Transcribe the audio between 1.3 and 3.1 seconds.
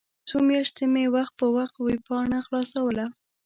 په وخت ویبپاڼه خلاصوله.